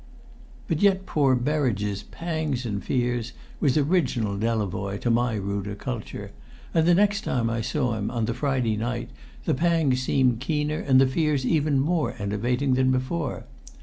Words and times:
But 0.67 0.77
as 0.77 0.83
yet 0.83 1.05
poor 1.05 1.35
Berridge's 1.35 2.01
"pangs 2.01 2.65
and 2.65 2.83
fears" 2.83 3.33
was 3.59 3.77
original 3.77 4.35
Delavoye 4.35 4.97
to 5.01 5.11
my 5.11 5.35
ruder 5.35 5.75
culture; 5.75 6.31
and 6.73 6.87
the 6.87 6.95
next 6.95 7.21
time 7.21 7.51
I 7.51 7.61
saw 7.61 7.93
him, 7.93 8.09
on 8.09 8.25
the 8.25 8.33
Friday 8.33 8.77
night, 8.77 9.11
the 9.45 9.53
pangs 9.53 10.01
seemed 10.01 10.39
keener 10.39 10.79
and 10.79 10.99
the 10.99 11.05
fears 11.05 11.45
even 11.45 11.79
more 11.79 12.15
enervating 12.17 12.73
than 12.73 12.89
before. 12.89 13.45